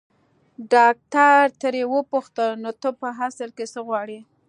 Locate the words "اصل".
3.27-3.49